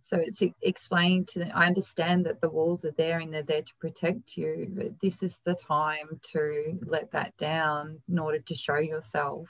[0.00, 3.62] So it's explained to them, I understand that the walls are there and they're there
[3.62, 8.54] to protect you, but this is the time to let that down in order to
[8.54, 9.48] show yourself.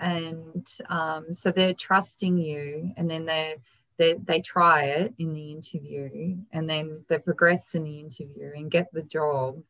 [0.00, 3.56] And um, so they're trusting you, and then they
[3.98, 8.70] they they try it in the interview, and then they progress in the interview and
[8.70, 9.62] get the job,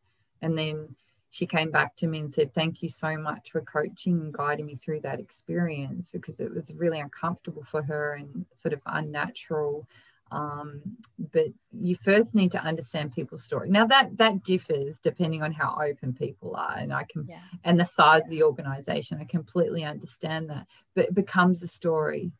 [0.42, 0.96] and then
[1.36, 4.64] she came back to me and said, Thank you so much for coaching and guiding
[4.64, 9.86] me through that experience because it was really uncomfortable for her and sort of unnatural.
[10.32, 10.80] Um,
[11.30, 13.68] but you first need to understand people's story.
[13.68, 17.40] Now that that differs depending on how open people are, and I can yeah.
[17.64, 19.18] and the size of the organization.
[19.20, 22.32] I completely understand that, but it becomes a story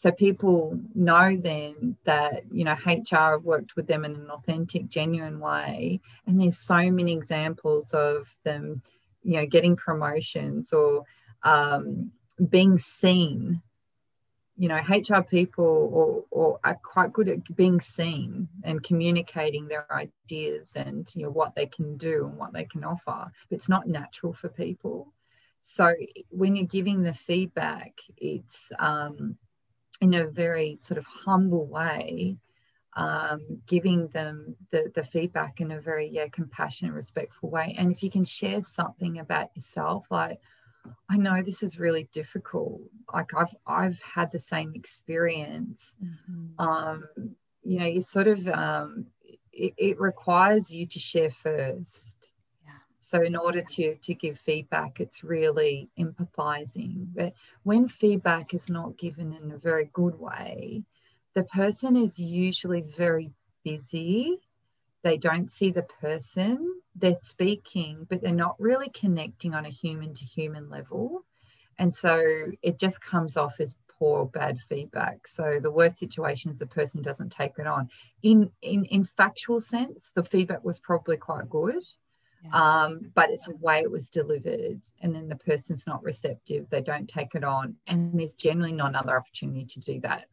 [0.00, 4.88] so people know then that you know hr have worked with them in an authentic
[4.88, 6.00] genuine way.
[6.26, 8.80] And there's so many examples of them
[9.22, 11.04] you know getting promotions or
[11.42, 12.12] um,
[12.48, 13.60] being seen.
[14.56, 19.86] You know hr people or, or are quite good at being seen and communicating their
[19.92, 23.30] ideas and you know what they can do and what they can offer.
[23.50, 25.12] It's not natural for people.
[25.60, 25.92] So
[26.30, 29.36] when you're giving the feedback it's um,
[30.00, 32.36] in a very sort of humble way,
[32.96, 37.74] um, giving them the, the feedback in a very yeah compassionate, respectful way.
[37.78, 40.38] And if you can share something about yourself, like
[41.08, 42.80] I know this is really difficult.
[43.12, 45.94] Like I've I've had the same experience.
[46.02, 46.60] Mm-hmm.
[46.60, 47.04] Um,
[47.62, 49.06] you know, you sort of um,
[49.52, 52.29] it, it requires you to share first
[53.10, 57.06] so in order to to give feedback it's really empathizing.
[57.14, 57.32] But
[57.64, 60.84] when feedback is not given in a very good way
[61.34, 63.30] the person is usually very
[63.64, 64.38] busy.
[65.02, 66.80] They don't see the person.
[66.94, 71.24] They're speaking but they're not really connecting on a human to human level.
[71.78, 72.22] And so
[72.62, 75.26] it just comes off as poor bad feedback.
[75.26, 77.88] So the worst situation is the person doesn't take it on.
[78.22, 81.82] In in in factual sense the feedback was probably quite good.
[82.52, 86.80] Um, but it's the way it was delivered and then the person's not receptive they
[86.80, 90.26] don't take it on and there's generally not another opportunity to do that.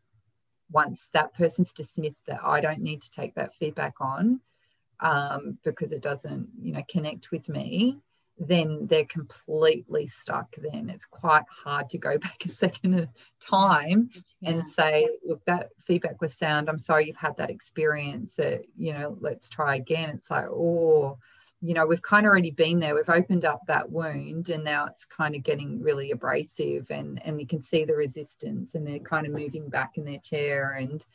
[0.71, 4.41] Once that person's dismissed that i don't need to take that feedback on
[4.99, 8.01] um, because it doesn't you know connect with me
[8.39, 10.89] then they're completely stuck then.
[10.89, 14.09] It's quite hard to go back a second time
[14.41, 14.51] yeah.
[14.51, 16.69] and say look that feedback was sound.
[16.69, 20.09] I'm sorry you've had that experience uh, you know let's try again.
[20.17, 21.17] It's like oh
[21.61, 22.93] you know, we've kind of already been there.
[22.93, 27.39] We've opened up that wound and now it's kind of getting really abrasive and, and
[27.39, 30.73] you can see the resistance and they're kind of moving back in their chair.
[30.73, 31.05] And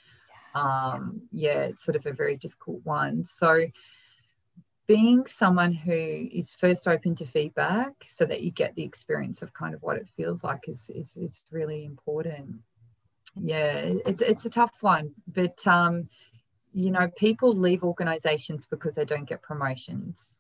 [0.54, 3.24] um, yeah, it's sort of a very difficult one.
[3.24, 3.66] So
[4.88, 9.54] being someone who is first open to feedback so that you get the experience of
[9.54, 12.56] kind of what it feels like is, is, is really important.
[13.40, 16.08] Yeah, it's, it's a tough one, but um,
[16.72, 20.34] you know, people leave organizations because they don't get promotions.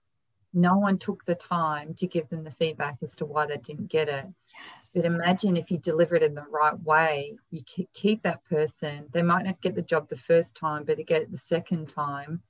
[0.54, 3.88] no one took the time to give them the feedback as to why they didn't
[3.90, 4.26] get it.
[4.26, 4.90] Yes.
[4.94, 7.62] But imagine if you deliver it in the right way, you
[7.94, 9.06] keep that person.
[9.12, 11.88] They might not get the job the first time, but they get it the second
[11.88, 12.42] time.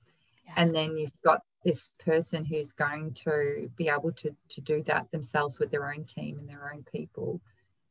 [0.46, 0.54] Yeah.
[0.56, 5.08] And then you've got this person who's going to be able to, to do that
[5.12, 7.40] themselves with their own team and their own people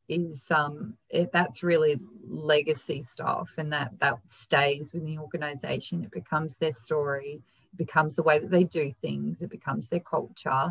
[0.08, 1.98] is um it, that's really
[2.28, 6.04] legacy stuff and that that stays within the organization.
[6.04, 7.40] It becomes their story
[7.72, 10.68] it becomes the way that they do things it becomes their culture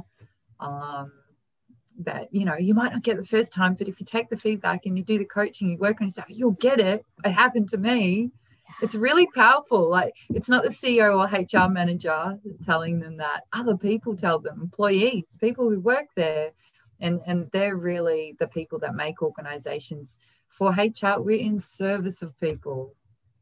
[0.59, 1.11] um
[1.99, 4.37] that you know you might not get the first time but if you take the
[4.37, 7.05] feedback and you do the coaching you work on yourself you'll get it.
[7.23, 8.31] It happened to me.
[8.81, 9.89] It's really powerful.
[9.89, 13.41] Like it's not the ceo or hr manager telling them that.
[13.53, 16.51] Other people tell them employees people who work there
[17.01, 22.39] and and they're really the people that make organizations for hr we're in service of
[22.39, 22.95] people.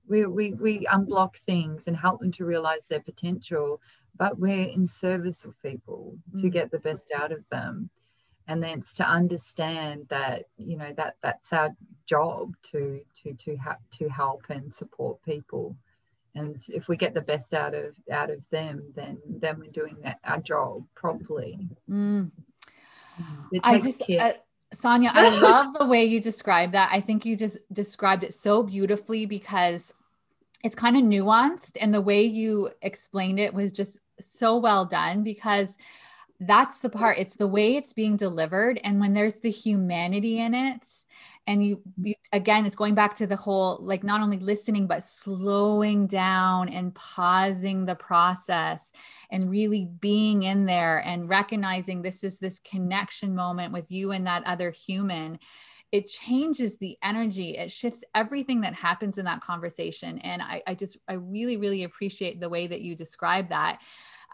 [0.08, 3.80] We, we, we unblock things and help them to realize their potential
[4.20, 6.42] but we're in service of people mm.
[6.42, 7.90] to get the best out of them.
[8.48, 11.70] And then it's to understand that you know that that's our
[12.06, 15.76] job to to to have to help and support people.
[16.36, 19.98] And if we get the best out of out of them then then we're doing
[20.04, 21.70] that our job properly.
[21.90, 22.32] Mm.
[23.64, 24.34] I just, uh,
[24.74, 26.90] Sonia, I love the way you describe that.
[26.92, 29.94] I think you just described it so beautifully because
[30.64, 35.24] it's kind of nuanced and the way you explained it was just so well done
[35.24, 35.78] because
[36.42, 40.54] that's the part it's the way it's being delivered and when there's the humanity in
[40.54, 40.86] it
[41.48, 45.04] and you, you, again it's going back to the whole like not only listening but
[45.04, 48.94] slowing down and pausing the process
[49.32, 54.26] and really being in there and recognizing this is this connection moment with you and
[54.26, 55.38] that other human
[55.92, 57.58] it changes the energy.
[57.58, 61.84] It shifts everything that happens in that conversation and I, I just i really really
[61.84, 63.82] appreciate the way that you describe that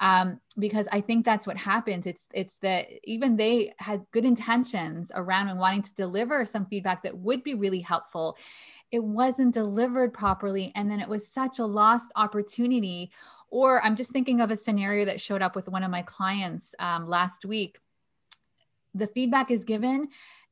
[0.02, 2.06] um, because I think that's what happens.
[2.06, 7.04] It's it's that even they had good intentions around and wanting to deliver some feedback
[7.04, 8.38] that would be really helpful.
[8.92, 13.12] It wasn't delivered properly, and then it was such a lost opportunity.
[13.50, 16.76] Or I'm just thinking of a scenario that showed up with one of my clients
[16.80, 17.80] um, last week.
[18.94, 20.10] The feedback is given,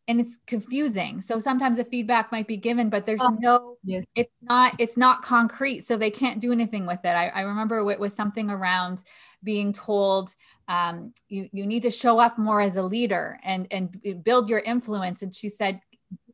[0.07, 1.21] and it's confusing.
[1.21, 4.05] So sometimes the feedback might be given but there's oh, no yes.
[4.15, 7.09] it's not it's not concrete so they can't do anything with it.
[7.09, 9.03] I, I remember it was something around
[9.43, 10.33] being told
[10.67, 14.59] um, you, you need to show up more as a leader and and build your
[14.59, 15.79] influence and she said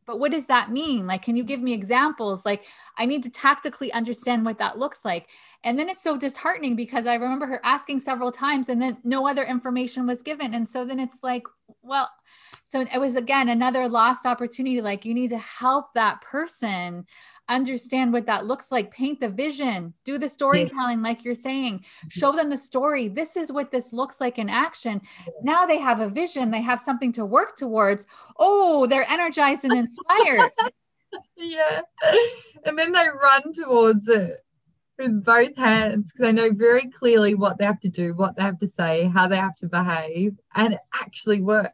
[0.08, 1.06] but what does that mean?
[1.06, 2.46] Like can you give me examples?
[2.46, 2.66] Like
[2.98, 5.30] i need to tactically understand what that looks like
[5.64, 9.28] and then it's so disheartening because i remember her asking several times and then no
[9.28, 10.54] other information was given.
[10.54, 11.44] And so then it's like
[11.82, 12.10] well
[12.66, 14.82] so it was again another lost opportunity.
[14.82, 17.06] Like you need to help that person
[17.48, 18.92] understand what that looks like.
[18.92, 19.96] Paint the vision.
[20.06, 21.80] Do the storytelling like you're saying.
[21.80, 22.08] Mm-hmm.
[22.10, 23.08] show them the story.
[23.08, 25.02] This is what this looks like in action.
[25.42, 26.52] Now they have a vision.
[26.52, 28.06] They have something to work towards.
[28.38, 30.52] Oh they're energized and inspired.
[31.36, 31.82] Yeah.
[32.66, 34.46] And then they run towards it
[35.00, 38.44] with both hands because I know very clearly what they have to do what they
[38.44, 41.74] have to say how they have to behave and it actually works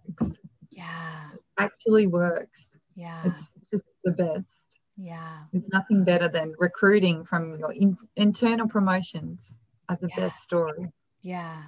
[0.76, 1.30] yeah.
[1.57, 2.67] actually works.
[2.95, 3.21] Yeah.
[3.26, 4.45] It's just the best.
[4.97, 5.38] Yeah.
[5.51, 9.39] There's nothing better than recruiting from your in, internal promotions
[9.89, 10.28] are the yeah.
[10.28, 10.91] best story.
[11.21, 11.63] Yeah.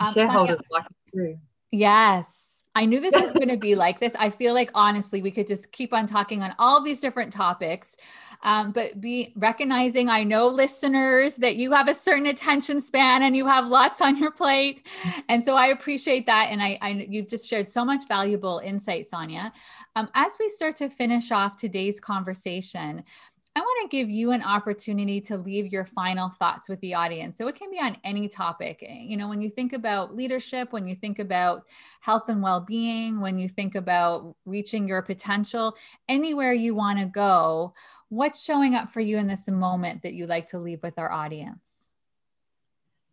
[0.00, 1.38] Um, shareholders like it too.
[1.70, 2.41] Yes.
[2.74, 4.14] I knew this was going to be like this.
[4.18, 7.96] I feel like honestly, we could just keep on talking on all these different topics,
[8.42, 10.08] um, but be recognizing.
[10.08, 14.16] I know listeners that you have a certain attention span and you have lots on
[14.16, 14.86] your plate,
[15.28, 16.48] and so I appreciate that.
[16.50, 19.52] And I, I you've just shared so much valuable insight, Sonia.
[19.94, 23.04] Um, as we start to finish off today's conversation,
[23.54, 27.36] I want to give you an opportunity to leave your final thoughts with the audience.
[27.36, 28.82] So it can be on any topic.
[28.82, 31.64] Eh, you know, when you think about leadership, when you think about
[32.00, 35.76] health and well being, when you think about reaching your potential,
[36.08, 37.74] anywhere you want to go,
[38.08, 41.12] what's showing up for you in this moment that you like to leave with our
[41.12, 41.60] audience?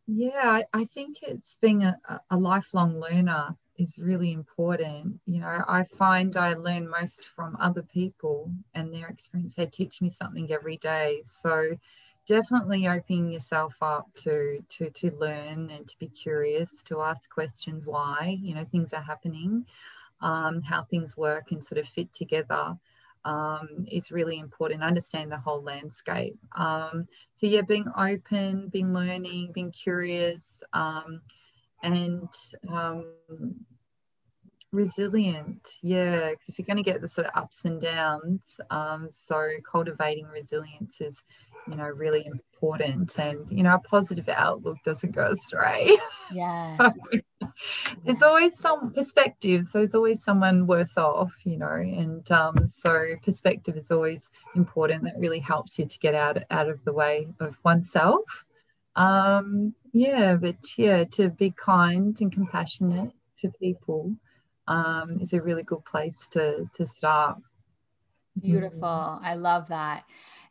[0.07, 1.97] Yeah, I think it's being a,
[2.29, 5.19] a lifelong learner is really important.
[5.25, 9.55] You know, I find I learn most from other people and their experience.
[9.55, 11.23] They teach me something every day.
[11.25, 11.77] So
[12.27, 17.85] definitely opening yourself up to to to learn and to be curious, to ask questions
[17.85, 19.65] why, you know, things are happening,
[20.21, 22.77] um, how things work and sort of fit together.
[23.25, 24.81] Um, is really important.
[24.81, 26.37] Understand the whole landscape.
[26.55, 27.05] Um,
[27.35, 31.19] so yeah, being open, being learning, being curious, um,
[31.83, 32.29] and
[32.69, 33.05] um,
[34.71, 39.47] resilient yeah because you're going to get the sort of ups and downs um, so
[39.69, 41.15] cultivating resilience is
[41.67, 45.97] you know really important and you know a positive outlook doesn't go astray
[46.33, 46.77] yeah
[48.05, 49.71] there's always some perspectives.
[49.71, 55.03] There's always someone worse off, you know, and um, so perspective is always important.
[55.03, 58.45] That really helps you to get out out of the way of oneself.
[58.99, 64.13] Um, yeah, but yeah, to be kind and compassionate to people
[64.67, 67.39] um, is a really good place to to start.
[68.39, 68.81] Beautiful.
[68.81, 69.25] Mm-hmm.
[69.25, 70.03] I love that.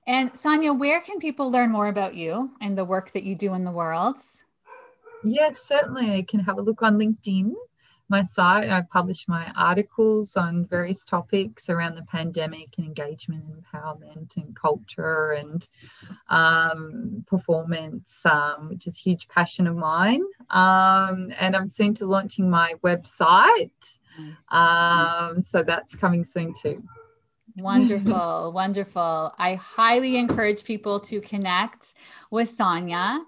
[0.06, 3.52] And Sonia, where can people learn more about you and the work that you do
[3.52, 4.16] in the world?
[5.22, 6.14] Yes, certainly.
[6.14, 7.52] I can have a look on LinkedIn.
[8.10, 13.62] My site, I publish my articles on various topics around the pandemic and engagement and
[13.62, 15.68] empowerment and culture and
[16.30, 20.22] um, performance, um, which is a huge passion of mine.
[20.50, 23.98] Um, and I'm soon to launching my website.
[24.50, 26.82] Um, so that's coming soon too.
[27.60, 29.34] Wonderful, wonderful.
[29.38, 31.94] I highly encourage people to connect
[32.30, 33.20] with Sonia.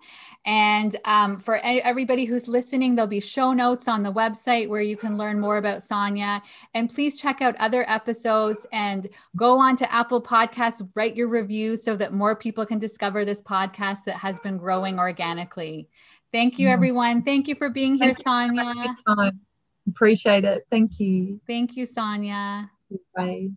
[0.47, 4.97] And um, for everybody who's listening, there'll be show notes on the website where you
[4.97, 6.43] can learn more about Sonia.
[6.73, 9.07] And please check out other episodes and
[9.37, 13.43] go on to Apple Podcasts, write your review so that more people can discover this
[13.43, 15.89] podcast that has been growing organically.
[16.33, 16.75] Thank you, mm-hmm.
[16.75, 17.23] everyone.
[17.23, 18.97] Thank you for being here, Thank Sonia.
[19.89, 20.67] Appreciate it.
[20.71, 21.41] Thank you.
[21.47, 22.71] Thank you, Sonia.
[23.15, 23.51] Bye.